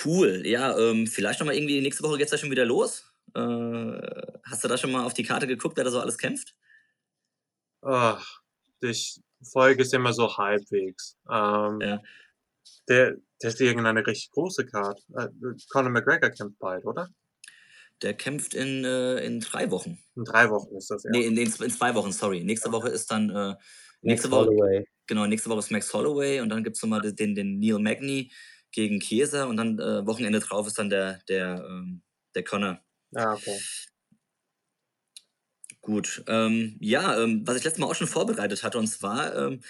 [0.04, 0.42] Cool.
[0.46, 3.12] Ja, ähm, vielleicht nochmal irgendwie, nächste Woche geht es ja schon wieder los.
[3.34, 4.00] Äh,
[4.44, 6.54] hast du da schon mal auf die Karte geguckt, wer da so alles kämpft?
[7.82, 8.40] Ach,
[8.80, 11.16] ich folge es immer so halbwegs.
[11.30, 12.00] Ähm, ja.
[12.88, 15.02] Der, der ist irgendeine richtig große Karte.
[15.16, 15.28] Äh,
[15.70, 17.08] Conor McGregor kämpft bald, oder?
[18.02, 19.98] Der kämpft in, äh, in drei Wochen.
[20.16, 21.10] In drei Wochen ist das, ja.
[21.10, 22.42] Nee, in, in, in zwei Wochen, sorry.
[22.42, 23.56] Nächste Woche ist dann.
[24.02, 24.86] Nächste Max Woche, Holloway.
[25.06, 28.30] Genau, nächste Woche ist Max Holloway und dann gibt es nochmal den, den Neil Magny
[28.72, 32.02] gegen Chiesa und dann äh, Wochenende drauf ist dann der, der, ähm,
[32.34, 32.80] der Connor.
[33.14, 33.58] Ah, okay.
[35.80, 36.22] Gut.
[36.28, 39.60] Ähm, ja, ähm, was ich letztes Mal auch schon vorbereitet hatte, und zwar ähm,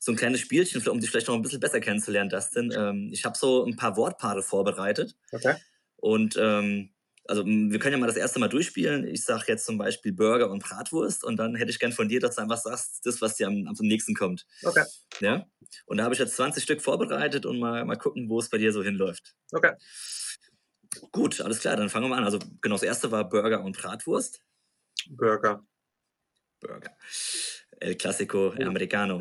[0.00, 2.72] so ein kleines Spielchen, um dich vielleicht noch ein bisschen besser kennenzulernen, Dustin.
[2.76, 5.16] Ähm, ich habe so ein paar Wortpaare vorbereitet.
[5.32, 5.56] Okay.
[5.96, 6.90] Und ähm,
[7.28, 9.06] also wir können ja mal das erste Mal durchspielen.
[9.06, 12.20] Ich sage jetzt zum Beispiel Burger und Bratwurst und dann hätte ich gern von dir,
[12.20, 14.46] dass du einfach sagst, das, was dir am, am nächsten kommt.
[14.64, 14.84] Okay.
[15.20, 15.46] Ja?
[15.86, 18.56] Und da habe ich jetzt 20 Stück vorbereitet und mal, mal gucken, wo es bei
[18.56, 19.34] dir so hinläuft.
[19.52, 19.72] Okay.
[21.12, 22.24] Gut, alles klar, dann fangen wir mal an.
[22.24, 24.42] Also genau, das erste war Burger und Bratwurst.
[25.10, 25.62] Burger.
[26.60, 26.96] Burger.
[27.78, 29.20] El Clasico Americano.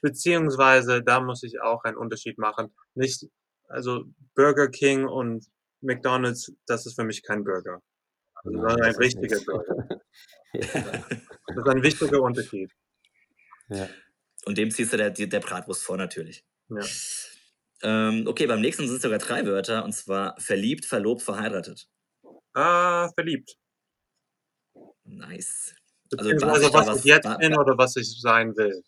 [0.00, 2.74] beziehungsweise, da muss ich auch einen Unterschied machen.
[2.94, 3.28] Nicht,
[3.68, 5.46] also Burger King und
[5.82, 7.82] McDonald's, das ist für mich kein Burger.
[8.34, 9.88] Also Nein, sondern ein richtiger Burger.
[10.54, 11.04] ja.
[11.46, 12.70] Das ist ein wichtiger Unterschied.
[13.68, 13.88] Ja.
[14.44, 16.44] Und dem ziehst du der, der Bratwurst vor, natürlich.
[16.68, 16.84] Ja.
[17.82, 21.88] Ähm, okay, beim nächsten sind es sogar drei Wörter, und zwar verliebt, verlobt, verheiratet.
[22.54, 23.56] Ah, verliebt.
[25.04, 25.74] Nice.
[26.16, 28.82] Also, also was, was ich jetzt bin oder was ich sein will?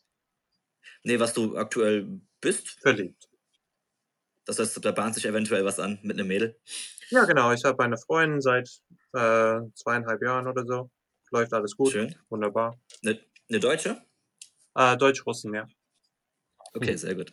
[1.03, 2.69] Nee, was du aktuell bist?
[2.81, 3.29] Verliebt.
[4.47, 6.57] Das heißt, da bahnt sich eventuell was an mit einem Mädel.
[7.11, 7.53] Ja, genau.
[7.53, 8.69] Ich habe eine Freundin seit
[9.13, 10.91] äh, zweieinhalb Jahren oder so.
[11.31, 11.93] Läuft alles gut.
[11.93, 12.15] Schön.
[12.29, 12.79] Wunderbar.
[13.03, 14.03] Eine, eine Deutsche?
[14.75, 15.67] Äh, Deutsch-Russen, ja.
[16.75, 17.33] Okay, sehr gut.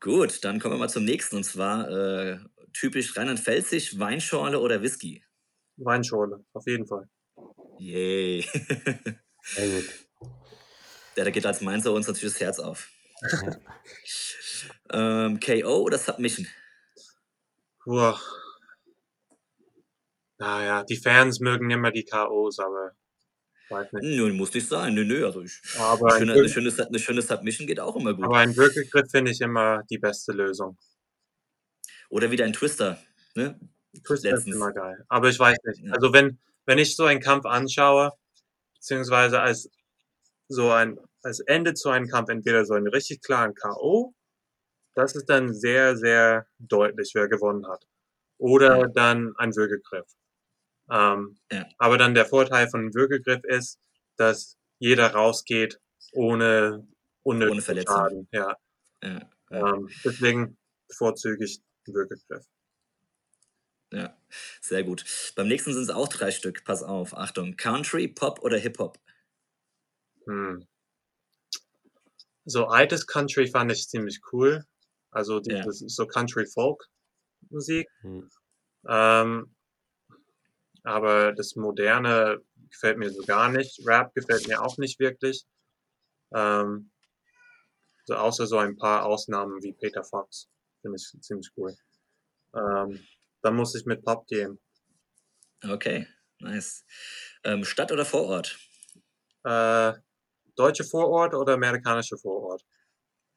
[0.00, 1.36] Gut, dann kommen wir mal zum nächsten.
[1.36, 2.38] Und zwar äh,
[2.72, 5.24] typisch rheinland-pfälzig, Weinschorle oder Whisky?
[5.76, 7.08] Weinschorle, auf jeden Fall.
[7.78, 8.42] Yay.
[9.42, 9.88] sehr gut.
[11.16, 12.88] Ja, da geht als Mainzer uns natürlich das Herz auf.
[14.92, 16.46] Ähm, KO oder Submission?
[17.84, 18.20] Boah.
[20.38, 22.92] Naja, die Fans mögen immer die KOs, aber
[23.70, 24.04] weiß nicht.
[24.04, 24.94] Nö, muss nicht sein.
[24.94, 25.26] Nö, nö.
[25.26, 28.24] Also ich, aber eine, schöne, eine, schöne, eine schöne Submission geht auch immer gut.
[28.24, 30.78] Aber ein Würgegriff finde ich immer die beste Lösung.
[32.08, 32.98] Oder wieder ein Twister.
[33.34, 33.58] Ne?
[34.06, 34.48] Twister Letztens.
[34.48, 35.04] ist immer geil.
[35.08, 35.92] Aber ich weiß nicht.
[35.92, 38.12] Also wenn, wenn ich so einen Kampf anschaue,
[38.74, 39.70] beziehungsweise als
[40.48, 44.14] so ein als Ende zu einem Kampf entweder so einen richtig klaren K.O.,
[44.94, 47.86] das ist dann sehr, sehr deutlich, wer gewonnen hat.
[48.36, 48.86] Oder ja.
[48.88, 50.06] dann ein Würgegriff.
[50.90, 51.66] Ähm, ja.
[51.78, 53.78] Aber dann der Vorteil von einem Würgegriff ist,
[54.16, 55.80] dass jeder rausgeht
[56.12, 56.84] ohne,
[57.22, 57.96] ohne, ohne Verletzung.
[57.96, 58.28] Schaden.
[58.32, 58.56] Ja.
[59.04, 59.30] ja.
[59.50, 62.44] Ähm, deswegen bevorzuge ich den Würgegriff.
[63.92, 64.16] Ja,
[64.60, 65.04] sehr gut.
[65.36, 66.64] Beim nächsten sind es auch drei Stück.
[66.64, 67.56] Pass auf, Achtung.
[67.56, 68.98] Country, Pop oder Hip-Hop?
[70.26, 70.66] Hm
[72.48, 74.64] so altes Country fand ich ziemlich cool.
[75.10, 75.64] Also die, Ja.
[75.64, 76.86] das ist so Country Folk
[77.50, 77.88] Musik.
[78.00, 78.28] Hm.
[78.88, 79.54] Ähm,
[80.82, 83.80] aber das Moderne gefällt mir so gar nicht.
[83.86, 85.44] Rap gefällt mir auch nicht wirklich.
[86.34, 86.90] Ähm,
[88.04, 90.48] so außer so ein paar Ausnahmen wie Peter Fox.
[90.80, 91.76] Finde ich ziemlich cool.
[92.54, 93.06] Ähm,
[93.42, 94.58] dann muss ich mit Pop gehen.
[95.62, 96.06] Okay,
[96.38, 96.84] nice.
[97.44, 98.58] Ähm, Stadt oder Vorort?
[99.44, 99.92] Äh,
[100.58, 102.64] deutsche Vorort oder amerikanische Vorort?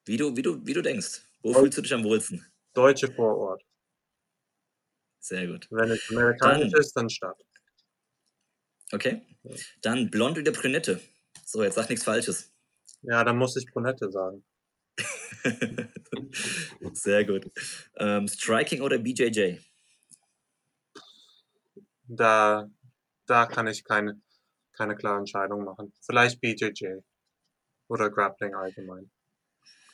[0.04, 1.22] Wie du, wie du, wie du denkst.
[1.42, 2.44] Wo fühlst du dich am wohlsten?
[2.74, 3.62] Deutsche Vorort.
[5.20, 5.68] Sehr gut.
[5.70, 7.40] Wenn es amerikanisch dann, ist, dann Stadt.
[8.92, 9.22] Okay.
[9.80, 11.00] Dann blond oder brünette.
[11.44, 12.52] So, jetzt sag nichts Falsches.
[13.02, 14.44] Ja, dann muss ich brünette sagen.
[16.92, 17.50] Sehr gut.
[17.96, 19.58] Ähm, Striking oder BJJ?
[22.08, 22.68] Da,
[23.26, 24.20] da kann ich keine,
[24.72, 25.92] keine klare Entscheidung machen.
[26.00, 27.00] Vielleicht BJJ.
[27.88, 29.10] Oder Grappling allgemein.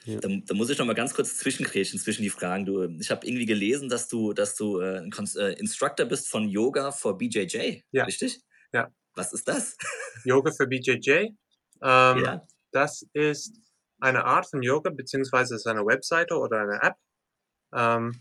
[0.04, 0.20] Ja.
[0.20, 2.64] Da, da muss ich noch mal ganz kurz zwischenkrätschen zwischen die Fragen.
[2.64, 6.92] Du, ich habe irgendwie gelesen, dass du, dass du äh, äh, Instructor bist von Yoga
[6.92, 7.82] for BJJ.
[7.90, 8.04] Ja.
[8.04, 8.40] Richtig?
[8.72, 8.88] Ja.
[9.14, 9.76] Was ist das?
[10.24, 11.10] Yoga für BJJ.
[11.10, 11.34] Ähm,
[11.82, 12.46] ja.
[12.72, 13.60] Das ist
[14.00, 16.96] eine Art von Yoga, beziehungsweise es ist eine Webseite oder eine App.
[17.74, 18.12] Ähm,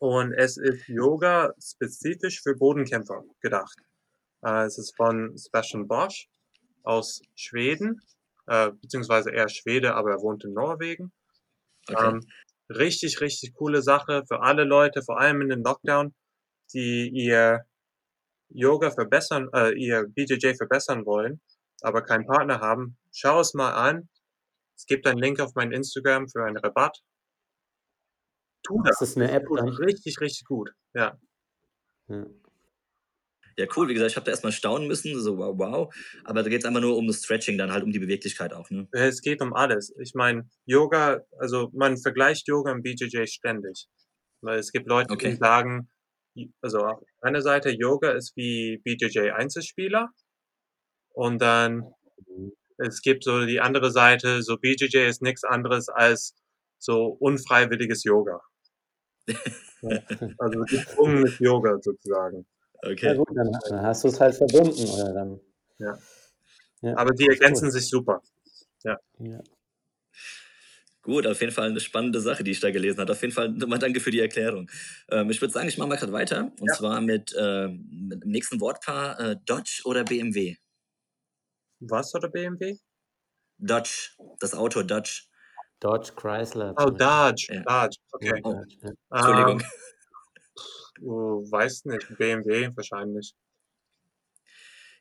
[0.00, 3.78] und es ist Yoga spezifisch für Bodenkämpfer gedacht.
[4.42, 6.28] Äh, es ist von Sebastian Bosch
[6.82, 8.00] aus Schweden,
[8.46, 11.12] äh, beziehungsweise er ist Schwede, aber er wohnt in Norwegen.
[11.88, 12.08] Okay.
[12.08, 12.20] Ähm,
[12.70, 16.14] richtig, richtig coole Sache für alle Leute, vor allem in den Lockdown,
[16.72, 17.64] die ihr
[18.48, 21.40] Yoga verbessern, äh, ihr BJJ verbessern wollen,
[21.82, 22.96] aber keinen Partner haben.
[23.12, 24.08] Schau es mal an.
[24.76, 26.98] Es gibt einen Link auf mein Instagram für einen Rabatt.
[28.64, 28.98] Tu das.
[28.98, 29.68] Das ist eine App dann.
[29.68, 30.70] richtig, richtig gut.
[30.94, 31.18] Ja.
[32.08, 32.26] Ja.
[33.56, 33.88] Ja, cool.
[33.88, 35.94] Wie gesagt, ich habe da erstmal staunen müssen, so wow, wow.
[36.24, 38.68] Aber da geht es einfach nur um das Stretching, dann halt um die Beweglichkeit auch,
[38.70, 38.88] ne?
[38.92, 39.94] Es geht um alles.
[40.00, 43.86] Ich meine, Yoga, also man vergleicht Yoga und BJJ ständig.
[44.40, 45.30] Weil es gibt Leute, Okay.
[45.30, 45.88] die sagen,
[46.60, 50.10] also auf einer Seite Yoga ist wie BJJ Einzelspieler
[51.12, 51.94] und dann
[52.78, 56.34] es gibt so die andere Seite, so BJJ ist nichts anderes als
[56.78, 58.40] so unfreiwilliges Yoga.
[60.38, 62.46] Also gezwungenes Yoga sozusagen.
[62.84, 63.16] Ja Okay.
[63.16, 65.40] gut, dann, dann hast du es halt verbunden, oder dann.
[65.78, 65.98] Ja.
[66.82, 67.70] Ja, Aber die ergänzen cool.
[67.72, 68.20] sich super.
[68.82, 68.98] Ja.
[71.02, 73.12] Gut, auf jeden Fall eine spannende Sache, die ich da gelesen habe.
[73.12, 74.70] Auf jeden Fall nochmal danke für die Erklärung.
[75.10, 76.50] Ähm, ich würde sagen, ich mache mal gerade weiter.
[76.60, 76.74] Und Ja.
[76.74, 80.56] zwar mit, ähm, mit dem nächsten Wortpaar äh, Dodge oder BMW.
[81.80, 82.76] Was oder BMW?
[83.58, 85.24] Dodge, das Auto Dodge.
[85.80, 86.74] Dodge Chrysler.
[86.78, 86.88] Oh.
[86.90, 87.46] Dodge.
[87.50, 87.62] Ja.
[87.62, 87.96] Dodge.
[88.20, 88.40] Ja, Okay.
[88.44, 88.62] Oh.
[88.82, 88.90] Ja.
[89.10, 89.62] Entschuldigung.
[91.02, 92.16] Oh, weiß nicht.
[92.16, 93.34] BMW wahrscheinlich.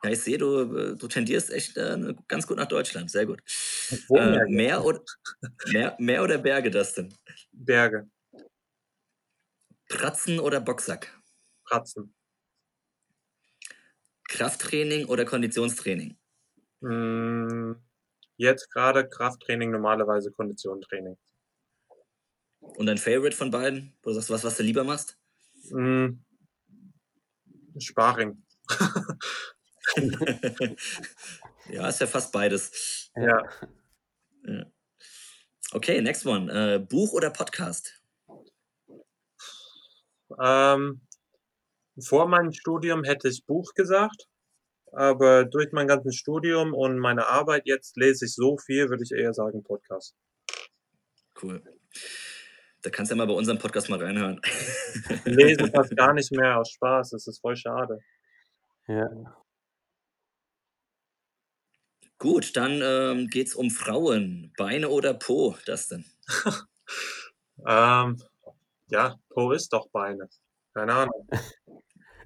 [0.04, 3.10] Ja, ich sehe, du, du tendierst echt äh, ganz gut nach Deutschland.
[3.10, 3.42] Sehr gut.
[4.10, 5.02] Äh, Meer, oder,
[5.68, 7.14] Meer, Meer oder Berge, das denn?
[7.52, 8.10] Berge.
[9.88, 11.18] Pratzen oder Boxsack?
[11.66, 12.14] Pratzen.
[14.28, 16.18] Krafttraining oder Konditionstraining?
[16.82, 17.74] Mm,
[18.38, 21.18] Jetzt gerade Krafttraining, normalerweise Konditiontraining.
[22.60, 23.94] Und dein Favorite von beiden?
[24.02, 25.18] Wo du sagst, was, was du lieber machst?
[25.72, 26.24] Mm,
[27.80, 28.44] Sparring.
[31.70, 33.12] ja, ist ja fast beides.
[33.16, 33.44] Ja.
[34.46, 34.66] Ja.
[35.72, 36.52] Okay, next one.
[36.52, 38.02] Äh, Buch oder Podcast?
[40.42, 41.02] Ähm,
[42.00, 44.28] vor meinem Studium hätte ich Buch gesagt,
[44.92, 49.12] aber durch mein ganzes Studium und meine Arbeit jetzt lese ich so viel, würde ich
[49.12, 50.16] eher sagen Podcast.
[51.42, 51.64] Cool.
[52.84, 54.40] Da kannst du ja mal bei unserem Podcast mal reinhören.
[55.26, 58.00] Ich lese fast gar nicht mehr aus Spaß, das ist voll schade.
[58.88, 59.10] Ja.
[62.18, 64.54] Gut, dann ähm, geht es um Frauen.
[64.58, 66.06] Beine oder Po, das denn?
[67.66, 68.22] Ähm,
[68.88, 70.30] ja, Po ist doch Beine.
[70.74, 71.28] Keine Ahnung.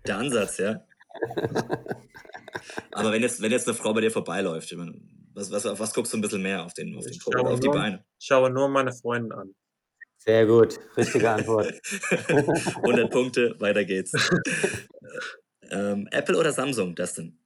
[0.05, 0.81] Der Ansatz, ja.
[2.91, 4.99] Aber wenn jetzt, wenn jetzt eine Frau bei dir vorbeiläuft, ich meine,
[5.33, 6.63] was, was, auf was guckst du ein bisschen mehr?
[6.63, 8.05] Auf den, auf den Po oder auf die nur- Beine?
[8.19, 9.55] Ich schaue nur meine Freundin an.
[10.27, 10.77] Sehr gut.
[10.97, 11.73] Richtige Antwort.
[12.27, 14.11] 100 Punkte, weiter geht's.
[15.71, 17.39] ähm, Apple oder Samsung, das denn?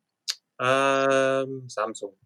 [0.59, 2.17] Ähm, Samsung.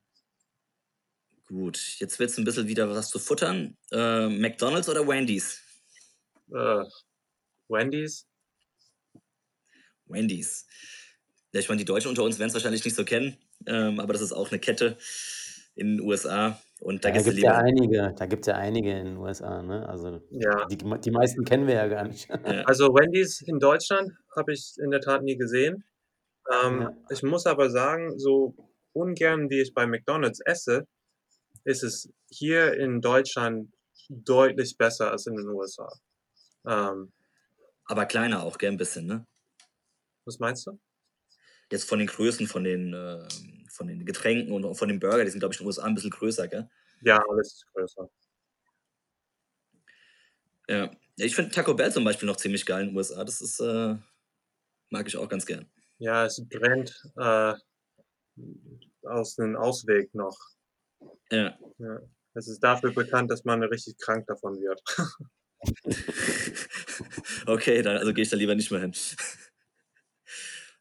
[1.47, 3.75] Gut, jetzt wird es ein bisschen wieder was zu futtern.
[3.91, 5.61] Äh, McDonalds oder Wendy's?
[6.49, 6.85] Äh,
[7.67, 8.25] Wendy's.
[10.05, 10.67] Wendy's.
[11.51, 14.13] Ja, ich meine, die Deutschen unter uns werden es wahrscheinlich nicht so kennen, ähm, aber
[14.13, 14.97] das ist auch eine Kette
[15.75, 16.61] in den USA.
[16.81, 19.87] Und da Da gibt es ja einige, da gibt's ja einige in den USA, ne?
[19.87, 20.65] Also Ja.
[20.65, 22.27] die, die meisten kennen wir ja gar nicht.
[22.29, 22.35] Ja,
[22.69, 25.83] Also Wendy's in Deutschland habe ich in der Tat nie gesehen.
[26.51, 26.97] Ähm, Ja.
[27.09, 28.55] Ich muss aber sagen, so
[28.93, 30.85] ungern wie ich bei McDonald's esse,
[31.63, 33.71] ist es hier in Deutschland
[34.09, 35.89] deutlich besser als in den USA.
[36.67, 37.11] Ähm,
[37.85, 39.25] aber kleiner auch, gell, ein bisschen, ne?
[40.25, 40.79] was meinst du?
[41.71, 43.27] Jetzt von den Größen, von den, äh,
[43.75, 45.95] von den Getränken und von den Burger, die sind, glaube ich, in den USA ein
[45.95, 46.69] bisschen größer, gell?
[47.01, 48.09] Ja, alles ist größer.
[50.67, 50.91] Ja.
[51.17, 53.23] Ja, Ich finde Taco Bell zum Beispiel noch ziemlich geil in den USA.
[53.23, 53.95] Das ist, äh,
[54.89, 55.69] mag ich auch ganz gern.
[55.97, 57.53] Ja, es brennt äh,
[59.03, 60.37] aus einem Ausweg noch.
[61.31, 61.57] Ja.
[61.77, 61.99] Ja.
[62.33, 64.81] Es ist dafür bekannt, dass man richtig krank davon wird.
[67.45, 68.93] okay, dann also gehe ich da lieber nicht mehr hin.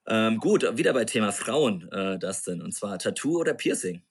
[0.06, 2.62] Ähm, gut, wieder bei Thema Frauen, äh, Dustin.
[2.62, 4.02] Und zwar Tattoo oder Piercing?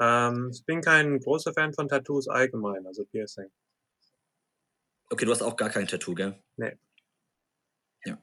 [0.00, 3.50] Ähm, ich bin kein großer Fan von Tattoos allgemein, also Piercing.
[5.10, 6.42] Okay, du hast auch gar kein Tattoo, gell?
[6.56, 6.78] Nee.
[8.04, 8.18] Ja.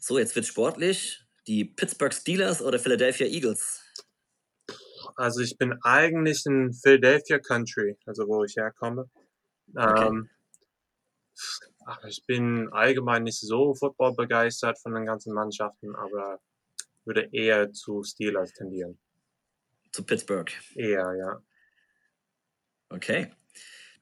[0.00, 1.20] So, jetzt wird sportlich.
[1.46, 3.82] Die Pittsburgh Steelers oder Philadelphia Eagles?
[5.16, 9.08] Also ich bin eigentlich in Philadelphia Country, also wo ich herkomme.
[9.76, 10.06] Okay.
[10.06, 10.30] Ähm,
[11.86, 16.40] ach, ich bin allgemein nicht so Football begeistert von den ganzen Mannschaften, aber
[17.04, 18.98] würde eher zu Steelers tendieren.
[19.92, 20.50] Zu Pittsburgh.
[20.74, 21.42] Eher, ja.
[22.88, 23.32] Okay.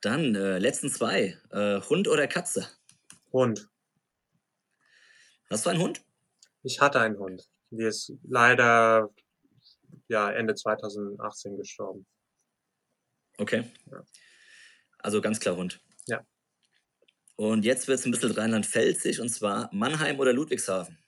[0.00, 1.38] Dann äh, letzten zwei.
[1.50, 2.68] Äh, Hund oder Katze?
[3.32, 3.68] Hund.
[5.50, 6.04] Hast du einen Hund?
[6.62, 7.48] Ich hatte einen Hund.
[7.70, 9.10] Die ist leider
[10.08, 12.06] ja, Ende 2018 gestorben.
[13.38, 13.64] Okay.
[13.90, 14.04] Ja.
[14.98, 15.80] Also ganz klar Hund.
[17.36, 20.98] Und jetzt wird es ein bisschen rheinland-pfälzig und zwar Mannheim oder Ludwigshafen.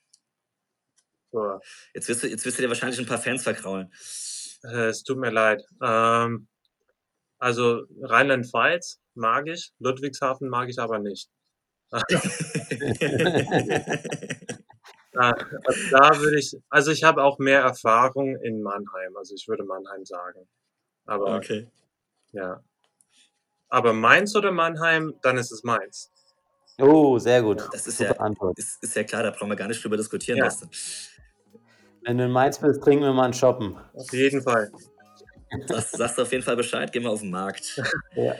[1.92, 3.92] Jetzt wirst, du, jetzt wirst du dir wahrscheinlich ein paar Fans verkraulen.
[4.64, 5.62] äh, es tut mir leid.
[5.82, 6.48] Ähm,
[7.38, 11.28] also Rheinland-Pfalz mag ich, Ludwigshafen mag ich aber nicht.
[15.16, 19.64] Also da würde ich, also ich habe auch mehr Erfahrung in Mannheim, also ich würde
[19.64, 20.48] Mannheim sagen.
[21.06, 21.68] Aber okay.
[22.32, 22.62] ja.
[23.68, 26.10] Aber Mainz oder Mannheim, dann ist es Mainz.
[26.78, 27.62] Oh, sehr gut.
[27.72, 28.58] Das ist Super ja, Antwort.
[28.58, 30.38] ist, ist ja klar, da brauchen wir gar nicht drüber diskutieren.
[30.38, 30.44] Ja.
[30.44, 30.68] Dustin.
[32.02, 33.76] Wenn du in Mainz bist, trinken wir mal einen Shoppen.
[33.94, 34.70] Auf jeden Fall.
[35.66, 37.80] Sagst, sagst du auf jeden Fall Bescheid, gehen wir auf den Markt.
[38.16, 38.34] Ja.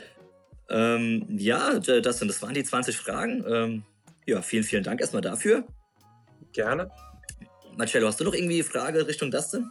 [0.70, 3.44] Ähm, ja, d- Dustin, das waren die 20 Fragen.
[3.46, 3.84] Ähm,
[4.26, 5.64] ja, vielen, vielen Dank erstmal dafür.
[6.52, 6.90] Gerne.
[7.76, 9.70] Marcello, hast du noch irgendwie Frage Richtung Dustin?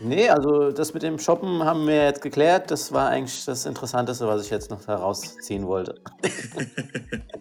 [0.00, 2.70] Nee, also das mit dem Shoppen haben wir jetzt geklärt.
[2.70, 6.00] Das war eigentlich das Interessanteste, was ich jetzt noch herausziehen wollte.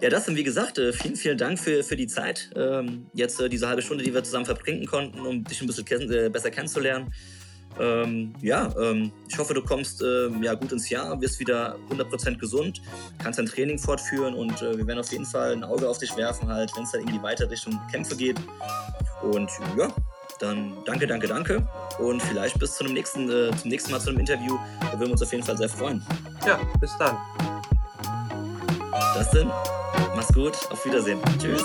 [0.00, 2.50] Ja, Dustin, wie gesagt, äh, vielen, vielen Dank für, für die Zeit.
[2.54, 6.12] Ähm, jetzt äh, diese halbe Stunde, die wir zusammen verbringen konnten, um dich ein bisschen
[6.12, 7.12] äh, besser kennenzulernen.
[7.80, 12.38] Ähm, ja, ähm, ich hoffe, du kommst ähm, ja, gut ins Jahr, wirst wieder 100%
[12.38, 12.80] gesund,
[13.22, 16.16] kannst dein Training fortführen und äh, wir werden auf jeden Fall ein Auge auf dich
[16.16, 18.36] werfen, halt, wenn es dann irgendwie weiter Richtung Kämpfe geht.
[19.22, 19.88] Und ja,
[20.38, 21.68] dann danke, danke, danke
[21.98, 24.56] und vielleicht bis zu nächsten, äh, zum nächsten Mal zu einem Interview.
[24.80, 26.02] Da würden wir uns auf jeden Fall sehr freuen.
[26.46, 27.16] Ja, bis dann.
[29.14, 29.50] Dustin,
[30.14, 31.20] mach's gut, auf Wiedersehen.
[31.38, 31.62] Tschüss.